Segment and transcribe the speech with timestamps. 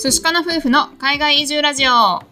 [0.00, 2.22] 淳カンナ夫婦の海外移住ラジオ。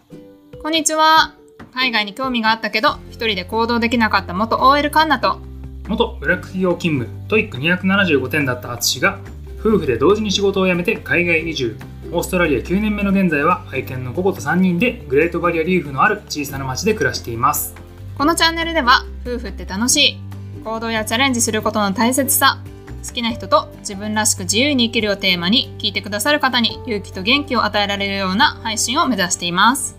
[0.63, 1.35] こんにちは。
[1.73, 5.41] 海外に興味があったけど一人で行動できなかった元 OL カンナと。
[5.89, 9.19] 元ブラック企業勤務 TOEIC 275点だった淳が
[9.59, 11.75] 夫婦で同時に仕事を辞めて海外移住。
[12.13, 17.75] オーストラリア9年目の現在は愛犬のココと3人でグレートバリアリーフのある小さな町で暮らしています。
[18.17, 20.19] このチャンネルでは夫婦って楽しい
[20.63, 22.63] 行動やチャレンジすることの大切さ
[23.05, 29.97] 好きな人と自分らしく自由に生きるをテーマに聞いてくださる方に勇気と元気を与えられるような配信を目指しています。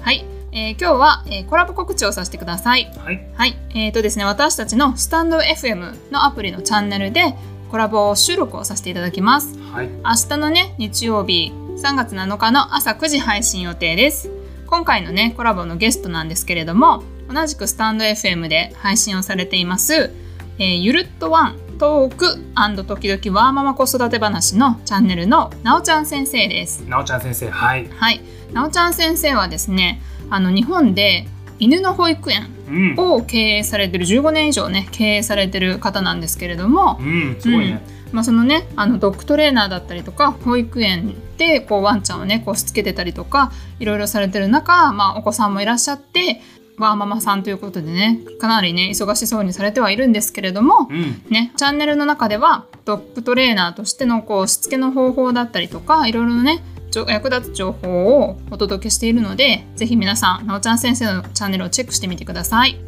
[0.00, 2.90] はい、えー今日は、えーコラボ告知をさせてください。
[2.98, 3.26] はい。
[3.34, 7.34] はい、えーとですね、私たちのスタンド FM のアプリのチャンネルで
[7.70, 9.58] コラボ収録をさせていただきます。
[9.72, 9.88] はい。
[9.88, 14.30] 明日のね、日曜日3月7日の朝9時配信予定です。
[14.66, 17.02] 今回のね、コラボのゲストなんですけれども、
[17.32, 20.12] 同じくスタンド FM で配信をされています、
[20.58, 22.42] えーゆるっとワントーク
[22.84, 26.80] 時々ワーママ子育て話のチャンネルのなおちゃん先生です。
[26.86, 27.88] なおちゃん先生はい。
[27.88, 28.20] はい、
[28.52, 31.26] なおちゃん先生はですね、あの日本で
[31.58, 32.94] 犬の保育園うん。
[32.96, 46.40] を経営されてる15年以上ね経営されてる方なんですけれども、うんすごいね、まあ、そのねあのドッグトレーナーだったりとか保育園でこうワンちゃんをねこうしつけてたりとかいろいろされてる中、まあ、お子さんもいらっしゃって
[46.78, 51.22] ワーママさんということでねかなりね忙しそうにされてはいるんですけれども、うん。
[51.28, 56.62] ね、チャンネルの中ではドッグトレーナーとしてのこうしつけの方法だったりとかいろいろね
[57.08, 62.78] 役立つ情報をお届けしているのでぜひ皆さんなおちゃん先生のチャンネルをチェックしてみてください。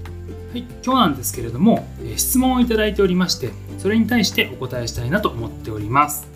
[0.52, 6.26] はい、今日なんですけれども、えー質問をいただいておりましてそれに対してお答えしたいなと思っております。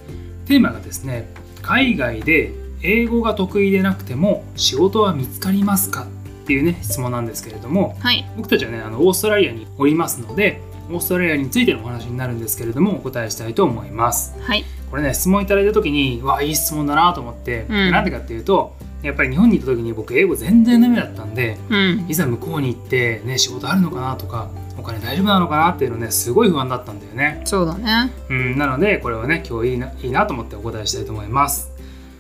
[0.47, 1.29] テーマがですね
[1.63, 6.07] 海外で英語が得意でなくても仕事は見つかりますか？
[6.49, 14.35] っていうね質問なんですけれどもはい、僕たちはねあのオーストラリアにおりますのでオーストラリアについてのお話になるんですけれどもお答えしたいと思います。
[14.41, 17.91] はい、これね質問いただいた時にわあいい質問だなと思って、うん。
[17.91, 24.49] なんでかっていうとやっぱり日本にいた時に僕英語全然ダメだったんでうん、いざ向こうに行って、ね、仕事あるのかなとか
[24.79, 28.11] お金大丈夫なのかなっていうのねすごい不安だったんだよね、そうだね。
[28.31, 31.71] うん、なのでこれはね今日いいないいなと思ってお答えしたいと思います。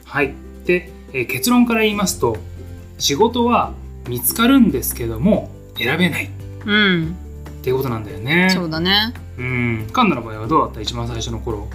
[0.05, 0.34] はい。
[0.67, 2.37] で、えー結論から言いますと
[2.99, 3.72] 仕事は
[4.09, 6.25] 見つかるんですけども選べない。
[6.27, 6.29] っ
[6.67, 7.17] うん、
[7.63, 8.51] ていうことなんだよね。
[8.53, 9.15] そうだね。
[9.39, 9.89] うん。
[9.93, 10.81] カンナの場合はどうだった？
[10.81, 11.69] 一番最初の頃。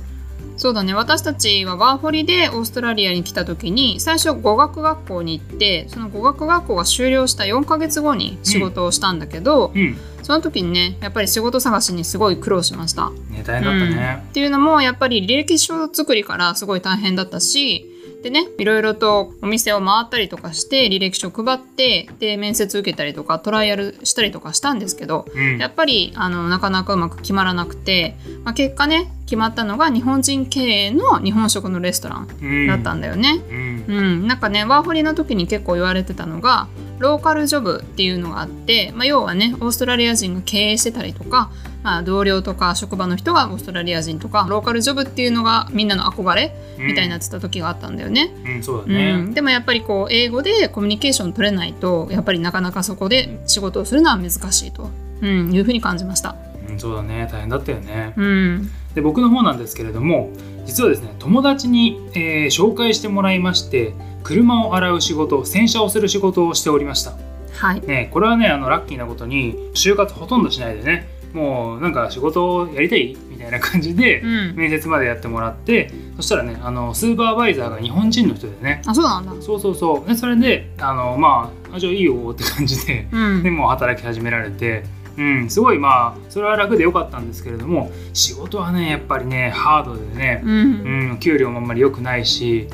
[0.56, 0.94] そうだね。
[0.94, 9.98] 私たちはワーホリでオーストラリアに来た時に最初語学学校に行ってその語学学校が終了した4ヶ月後に仕事をしたんだけど、うん。
[10.22, 13.10] その時にねやっぱり仕事探しにすごい苦労しました。
[13.10, 14.26] ね大変だったね。
[14.30, 17.90] っていうのもやっぱり履歴書作りからすごい大変だったし
[18.24, 25.58] でねいろいろとお店を回ったりとかして履歴書配ってで面接受けたりとかトライアルしたりとかしたんですけどうん。
[25.58, 32.68] やっぱりあのなかなかうまく決まらなくて、まあ、結果ね決まったのが日本人経営の日本食のレストランうん。
[32.68, 33.42] だったんだよね。
[33.50, 33.86] うん。
[33.88, 36.68] うん、なんかねワーホリの時に結構言われてたのが
[37.00, 41.52] ローカルジョブっていうのがあって、まあ、要はねオーストラリア人が経営してたりとか、
[41.84, 48.34] まあ、同僚とか職場の人がオーストラリア人とかローカルジョブっていうのがみんなの憧れみたいになってた時があったんだよね。
[48.46, 54.90] うんそうだうねん、でもやっぱりこう英語でコミュニケーション取れないとやっぱりなかなかそこで仕事をするのは難しいと、
[55.22, 56.36] うん、いうふうに感じました。
[56.70, 57.28] うんそうだね。
[57.32, 58.14] 大変だったよね。
[58.16, 60.32] うん、で僕の方なんですけれども
[60.66, 63.94] 実はですね友達に、えー紹介してもらいまして
[64.24, 67.14] 車を洗う仕事洗車をする仕事をしておりました、
[67.56, 78.82] はい、ね、これはねあのラッキーなことに就活ほとんどしないでねもうなんか仕事をやりたいみたいな感じでうん、面接までやってもらってそしたらねあのスーパーバイザーが日本人の人でね。
[78.86, 79.32] あそうなんだ。
[79.42, 80.08] そうそうそう。
[80.08, 83.44] でそれであのまああじゃあいいよって感じでうん。
[83.44, 84.84] でもう働き始められて、
[85.18, 90.52] うん、すごいまあそれは楽でよかったんですけれども仕事はねやっぱりねハードでね、うん。
[90.52, 92.68] うん、給料もあんまり良くないし、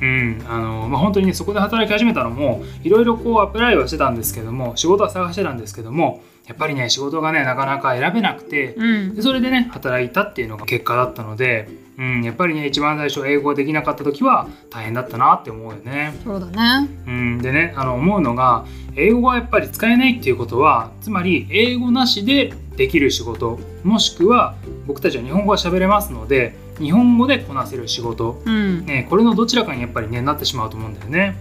[0.00, 16.14] うんあのまあ、本当にねそこで働き始めたのもいろいろこうアプライはしてたんですけども仕事は探してたんですけどもやっぱりね仕事がねなかなか選べなくてうんでそれでね働いたっていうのが結果だったので、うん、やっぱりね一番最初英語ができなかった時は大変だったなって思うよね。
[16.22, 16.88] そうだね。
[17.06, 18.64] うん、でねあの思うのが
[18.94, 24.54] 英語がやっぱり使えないっていうことはつまり英語なしでできる仕事もしくは
[24.86, 31.36] 僕たちは日本語が喋れますので日本語でこなせる仕事、うん、ね、これのどちらかにやっぱりねなってしまうと思うんだよね。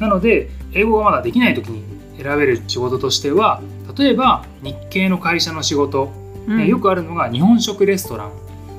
[0.00, 1.82] なので英語がまだできない時に
[2.22, 3.60] 選べる仕事としては
[3.96, 6.12] 例えば日系の会社の仕事、
[6.46, 6.58] うん。
[6.58, 8.32] ねよくあるのが日本食レストラン。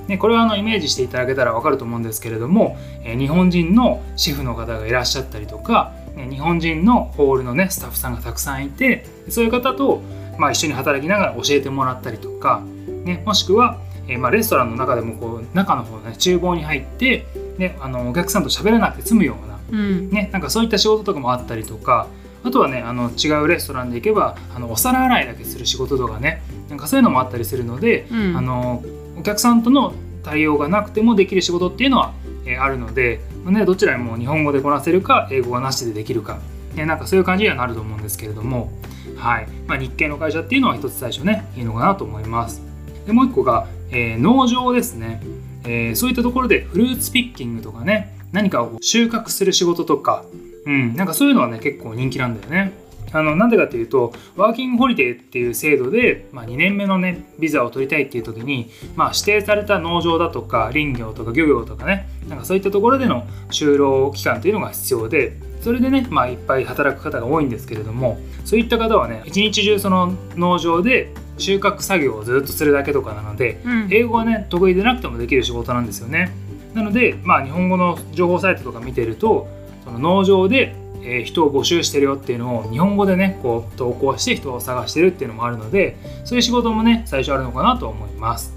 [0.07, 10.01] ね、これはあのイメージしていただけたら分かると思うんですけれども、えー日本人のシェフの方がいらっしゃったりとか、ね日本人のホールの、ね、スタッフさんがたくさんいてそういう方と、
[10.37, 12.63] まあ、一緒に働きながら教えてもらったりとか、
[13.03, 17.25] ね、もしくは、えーまあ、レストランの中でもこう中の方、ね、厨房に入って、
[17.57, 20.09] ね、あのお客さんと喋らなくて済むようなうん。
[20.09, 22.07] ね、なんかそういった仕事とかもあったりとか
[22.47, 28.37] あとはねあの違うレストランで行けばあのお皿洗いだけする仕事とかねなんかそういうのもあったりするので、うん。
[28.37, 28.83] あの
[29.17, 32.13] お客さんとの対応がなくてもできる仕事っていうのは、
[32.45, 36.39] えーあるので、まあね、どちらにも日本語でこなせるか英語がなしでできるか、
[36.75, 38.71] ね、なんかそういう感じにはなると思うんですけれども、
[39.15, 39.47] はい。
[39.67, 42.61] まあ、日系の会社っていうのは一つ最初ねいいのかなと思います。
[43.05, 45.21] でもう一個が、えー農場ですね、
[45.63, 50.23] えーそういったところでフルーツピッキングとかね何かを収穫する仕事とか、
[50.67, 52.73] うん、なんかそういうのはね結構人気なんだよね。
[53.13, 73.87] あのなんでかっていうとワーキングホリデーっていう制度で、まあ、2年目のねビザを取りたいっていう時に、まあ、指定された農場だとか林業とか漁業とかねなんかそういったところでの就労期間っていうのが必要でそれでね、まあ、いっぱい働く方が多いんですけれどもそういった方はね一日中その農場で収穫作業をずっとするだけとかなのでうん。
[73.89, 76.31] 英語がね得意でなくてもできる仕事なんですよね。
[76.73, 79.47] なので、まあ、日本語の情報サイトとか見てると
[79.87, 85.95] その農場で、えー人を募集してるよっていうのを日本語でねこう投稿して人を探してるっていうのもあるので
[86.25, 88.53] そういう仕事もね最初あるのかなと思います。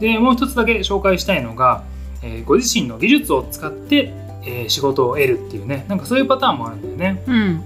[0.00, 1.84] でもう一つだけ紹介したいのが、
[2.22, 4.12] えーご自身の技術を使って、
[4.44, 7.22] えー仕事を得るっていうねなんかそういうパターンもあるんだよね。
[7.26, 7.62] うん。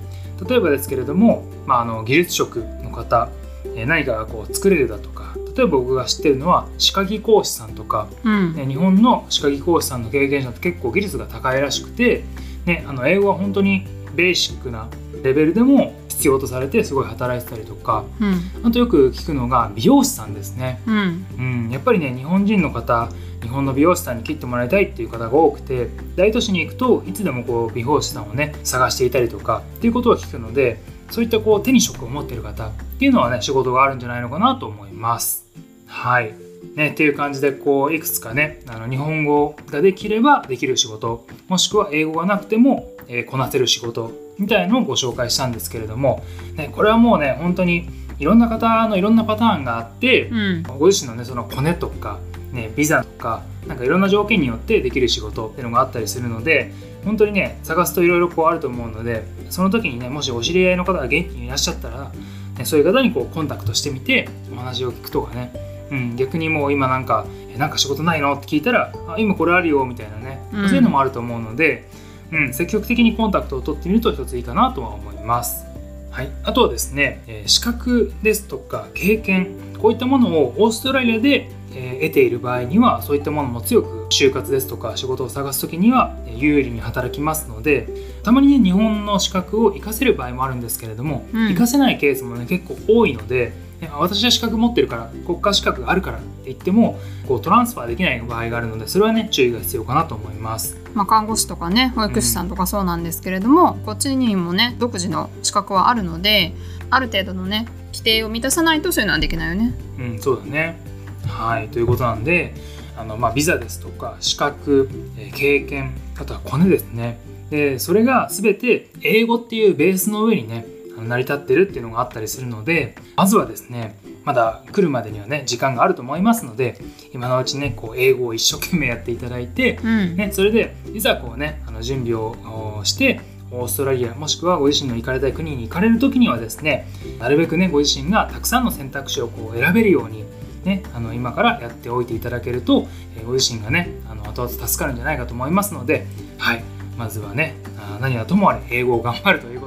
[0.49, 3.31] 例えばですけれども、まあ、あの技術職の方、
[3.75, 8.55] えー何かがこう作れるだとか例えば僕が知ってるのは歯科技講師さんとか、うん。
[8.55, 12.23] ね、日本の歯科技講師さんの経験者って結構技術が高いらしくて、
[12.69, 14.88] ね、あの英語は本当にベーシックな
[15.23, 18.05] レベルでも必要とされてすごい働いてたりとか。
[18.20, 18.41] うん。
[18.65, 21.26] あとよく聞くのが美容師さんですね、うん。
[21.38, 23.09] うん、やっぱりね日本人の方
[23.41, 30.81] 日本の美容師さんに切ってもらいたいっていう方が多くて大都市に行くといつでもこう美容師さんをね探していたりとかっていうことを聞くので
[31.11, 35.47] そういったこう手に職を持っている方っていうのはね仕事があるんじゃないのかなと思います。
[35.87, 36.48] はい
[36.79, 46.23] ね、っていう感じでこういくつかねあの日本語ができればできる仕事もしくは英語がなくても、えーこなせる仕事みたいのをご紹介したんですけれども、
[46.55, 47.89] ね、これはもうね本当に
[48.21, 50.63] いろんな方のいろんなパターンがあって、うん。
[50.79, 52.21] ご自身のねそのコネとか、
[52.53, 56.73] ね、ビザとかなんかいろんな条件によってできる仕事っていうのがあったりするので
[57.05, 62.13] 本当にね探すといろいろこうあると思うのでその時にねもしお知り合いの方が元気にいらっしゃったら、
[62.57, 65.53] ね、そういう方にこうコンタクトしてみてお話を聞くとかね、
[65.90, 71.88] うん、逆にもう今なんか「えなんか仕事ないの?」って聞いたら「あ今これあるよ」みたいなね、うんそういうのもあると思うので、
[72.32, 75.64] うん、積極的にコンタクトを取ってみると一ついいかなとは思います。
[76.11, 79.49] はい、あとはですね、えー資格ですとか経験
[79.79, 87.88] こういったものをオーストラリアで、えー得ている場合にはそういったものも強く就活ですとか仕事を探す時にはえー有利に働きますので
[88.25, 100.77] たまにね日本の資格を活かせる場合もあるんですけれども、うん活かせないケースもね結構多いのでね私は資格持ってるから国家資格があるからって言ってもこうトランスファーできない場合があるのでそれはね注意が必要かなと思います。
[100.95, 106.55] まあ、看護師とかね保育士さんとかそうなんですけれども、こっちにもね独自の資格はあるので
[106.91, 109.75] ある程度のね規定を満たさないとそういうのはできないよね。
[109.99, 110.81] うん、そうだね。
[111.27, 112.55] はい、ということなんで、
[112.97, 114.89] あのまあ、ビザですとか資格、
[115.19, 117.21] えー経験、あとはコネですね。
[117.51, 120.67] で、それが全て英語っていうベースの上にね、
[121.03, 126.79] 成り立ってるっていうのがあったりするので、まずはですね、まだ来るまでにはね、時間があると思いますので、
[127.12, 130.17] 今のうちね、こう英語を一生懸命やっていただいて、うん。
[130.17, 132.37] ね、それでいざこうねあの準備を
[132.81, 136.87] おしてオーストラリアもしくはご自身の行かれたい国に行かれる時にはですね
[137.19, 140.25] なるべくねご自身がたくさんの選択肢をこう選べるように、
[140.64, 142.87] ね、あの今からやっておいていただけると、
[143.17, 146.07] えーご自身がねあの後々助かるんじゃないかと思いますので、
[146.38, 146.64] はい、
[146.97, 147.57] まずはね
[148.00, 149.58] 何はともあれ英語を頑張るという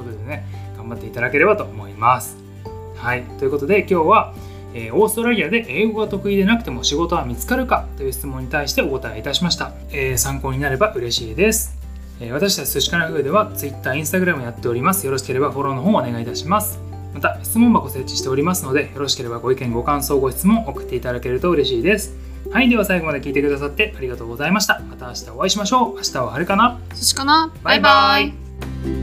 [0.81, 2.38] 頑張っていただければと思います。
[2.97, 4.33] はい、ということで今日は
[4.73, 11.77] えーオーストラリアで英語が得意でなくても仕事は見つかるかという質問に対してお答えいたしました、えー参考になれば嬉しいです、
[12.19, 15.05] えー私たち寿司かな夫婦では Twitter、Instagram やっております。
[15.05, 16.79] よろしければフォローの方お願いいたします。
[17.13, 22.15] また質問箱設置しておりますのでよろしければご意見ご感想ご質問送っていただけると嬉しいです。
[22.51, 22.69] はい。
[22.69, 24.81] では最後まで聞いてくださってありがとうございました。
[24.89, 25.95] また明日お会いしましょう。
[25.95, 26.79] 明日は晴れかな？
[26.95, 27.51] 寿司かな？
[27.63, 29.00] バイバイ